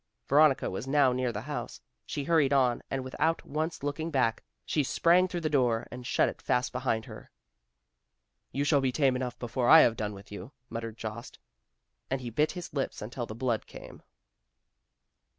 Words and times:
Veronica 0.27 0.67
was 0.71 0.87
now 0.87 1.13
near 1.13 1.31
the 1.31 1.41
house. 1.41 1.79
She 2.07 2.23
hurried 2.23 2.51
on 2.51 2.81
and 2.89 3.03
without 3.03 3.45
once 3.45 3.83
looking 3.83 4.09
back, 4.09 4.43
she 4.65 4.81
sprang 4.81 5.27
through 5.27 5.41
the 5.41 5.47
door 5.51 5.85
and 5.91 6.07
shut 6.07 6.27
it 6.27 6.41
fast 6.41 6.71
behind 6.71 7.05
her. 7.05 7.29
"You 8.51 8.63
shall 8.63 8.81
be 8.81 8.91
tame 8.91 9.15
enough 9.15 9.37
before 9.37 9.69
I 9.69 9.81
have 9.81 9.95
done 9.95 10.15
with 10.15 10.31
you," 10.31 10.53
muttered 10.71 10.97
Jost, 10.97 11.37
and 12.09 12.19
he 12.19 12.31
bit 12.31 12.53
his 12.53 12.73
lips 12.73 12.99
until 13.03 13.27
the 13.27 13.35
blood 13.35 13.67
came. 13.67 14.01